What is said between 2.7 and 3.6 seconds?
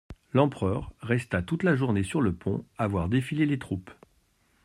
à voir défiler les